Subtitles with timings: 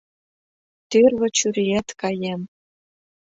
[0.89, 2.41] Тӱрвӧ-чуриет каен: